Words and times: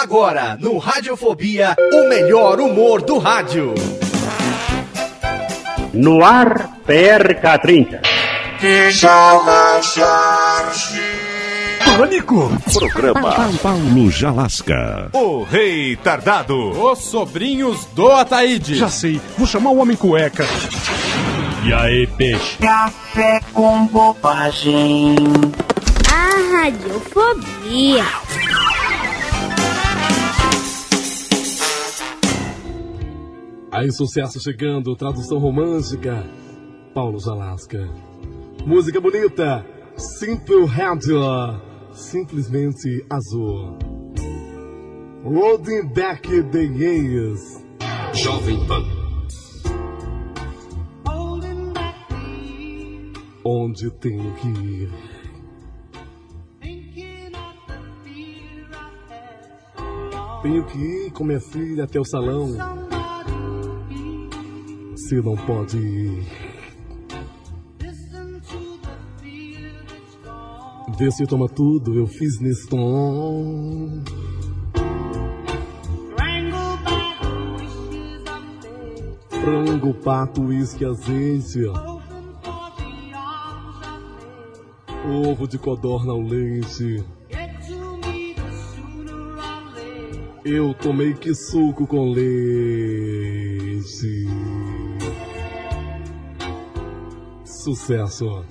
Agora, 0.00 0.56
no 0.60 0.78
Radiofobia, 0.78 1.74
o 1.92 2.08
melhor 2.08 2.60
humor 2.60 3.02
do 3.02 3.18
rádio. 3.18 3.74
No 5.92 6.24
ar, 6.24 6.78
PRK30. 6.86 8.00
Pânico! 11.96 12.48
Programa 12.72 13.50
Paulo 13.60 14.08
Jalasca. 14.08 15.10
O 15.12 15.42
Rei 15.42 15.96
Tardado. 15.96 16.80
Os 16.80 17.00
sobrinhos 17.00 17.84
do 17.86 18.08
Ataíde. 18.12 18.76
Já 18.76 18.88
sei, 18.88 19.20
vou 19.36 19.48
chamar 19.48 19.70
o 19.70 19.78
Homem 19.78 19.96
Cueca. 19.96 20.46
E 21.64 21.72
aí, 21.74 22.06
peixe? 22.06 22.56
Café 22.58 23.40
com 23.52 23.86
bobagem. 23.88 25.16
A 26.08 26.56
radiofobia. 26.62 28.04
Aí, 33.78 33.92
sucesso 33.92 34.40
chegando, 34.40 34.96
tradução 34.96 35.38
romântica. 35.38 36.28
Paulo 36.92 37.20
Jalasca. 37.20 37.78
Música 38.66 39.00
bonita. 39.00 39.64
Simple 39.96 40.64
Radio. 40.64 41.20
Simplesmente 41.92 43.06
azul. 43.08 43.78
Rolling 45.22 45.92
back 45.94 46.28
the 46.50 46.64
years. 46.64 47.40
Jovem 48.14 48.58
Pan. 48.66 48.82
Onde 53.44 53.90
tenho 53.92 54.34
que 54.34 54.48
ir? 54.48 54.90
Tenho 60.42 60.66
que 60.66 60.78
ir 60.78 61.12
com 61.12 61.22
minha 61.22 61.40
filha 61.40 61.84
até 61.84 62.00
o 62.00 62.04
salão. 62.04 62.87
Se 65.06 65.14
não 65.22 65.36
pode 65.36 65.78
ir. 65.78 66.26
Vê 70.98 71.10
se 71.12 71.24
toma 71.24 71.48
tudo, 71.48 71.96
eu 71.96 72.06
fiz 72.06 72.40
nesse 72.40 72.68
tom. 72.68 74.02
Frango, 79.30 79.94
pato, 79.94 80.42
uísque, 80.42 80.84
azeite. 80.84 81.60
Ovo 85.06 85.46
de 85.46 85.58
codorna 85.58 86.12
ao 86.12 86.20
leite. 86.20 87.04
Eu 90.44 90.74
tomei 90.74 91.14
que 91.14 91.32
suco 91.34 91.86
com 91.86 92.10
leite. 92.10 93.38
Sucesso. 97.58 98.44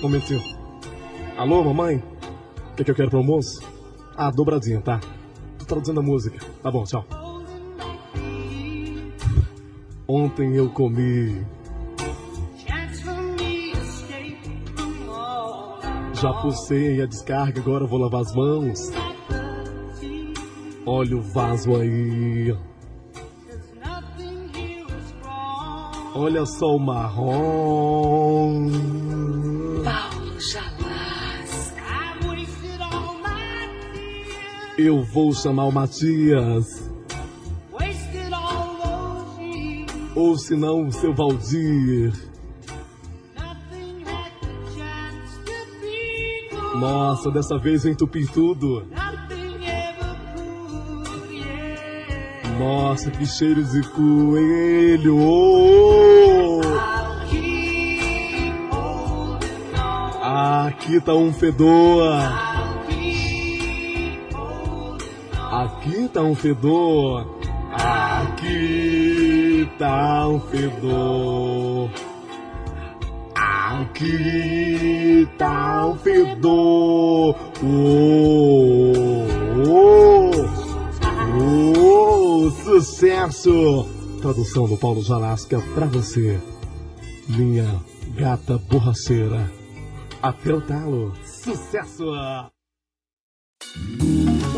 Momentinho. 0.00 0.40
Alô, 1.36 1.64
mamãe? 1.64 1.96
O 2.70 2.76
que, 2.76 2.84
que 2.84 2.92
eu 2.92 2.94
quero 2.94 3.10
pro 3.10 3.18
almoço? 3.18 3.60
Ah, 4.16 4.30
dobradinha, 4.30 4.80
tá? 4.80 5.00
Tô 5.58 5.64
traduzindo 5.64 5.98
a 5.98 6.02
música. 6.02 6.38
Tá 6.62 6.70
bom, 6.70 6.84
tchau. 6.84 7.04
Ontem 10.06 10.54
eu 10.54 10.70
comi. 10.70 11.44
Já 16.14 16.32
pulsei 16.34 17.02
a 17.02 17.06
descarga, 17.06 17.60
agora 17.60 17.84
vou 17.84 17.98
lavar 17.98 18.20
as 18.20 18.32
mãos. 18.32 18.92
Olha 20.86 21.16
o 21.16 21.20
vaso 21.20 21.74
aí. 21.74 22.56
Olha 26.14 26.44
só 26.44 26.76
o 26.76 26.78
marrom. 26.78 28.70
Paulo 29.82 30.40
Jalás. 30.40 31.74
Eu 34.76 35.02
vou 35.02 35.32
chamar 35.32 35.64
o 35.66 35.72
Matias. 35.72 36.90
Ou 40.14 40.36
se 40.36 40.54
não, 40.54 40.86
o 40.88 40.92
seu 40.92 41.14
Valdir. 41.14 42.12
Nossa, 46.78 47.30
dessa 47.30 47.58
vez 47.58 47.84
eu 47.84 47.92
entupi 47.92 48.26
tudo. 48.26 48.86
Nossa, 52.58 53.10
que 53.10 53.24
cheiro 53.26 53.64
de 53.64 53.82
coelho! 53.88 55.16
Oh! 55.18 56.01
Aqui 60.82 61.00
tá 61.00 61.14
um 61.14 61.32
fedor. 61.32 62.12
Aqui 65.52 66.10
tá 66.12 66.22
um 66.22 66.34
fedor. 66.34 67.38
Aqui 67.72 69.70
tá 69.78 70.26
um 70.26 70.40
fedor. 70.40 71.88
Aqui 73.32 75.28
tá 75.38 75.86
um 75.86 75.96
fedor. 75.98 77.36
Oh, 77.62 78.92
oh, 79.64 80.30
oh, 81.38 82.50
sucesso! 82.64 83.86
Tradução 84.20 84.66
do 84.66 84.76
Paulo 84.76 85.00
Jalasca 85.00 85.62
pra 85.76 85.86
você, 85.86 86.40
minha 87.28 87.72
gata 88.16 88.58
borracheira. 88.68 89.61
Até 90.22 90.54
o 90.54 90.60
talo. 90.60 91.12
Sucesso! 91.24 92.04